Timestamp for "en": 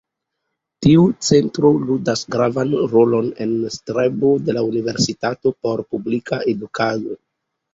3.45-3.53